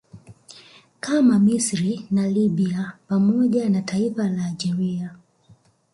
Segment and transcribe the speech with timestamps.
[0.99, 5.15] kama Misri na Libya pamoja na taifa la Algeria